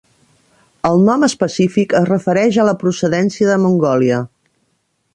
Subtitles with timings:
[0.89, 4.27] El nom específic es refereix a la procedència de Mongòlia.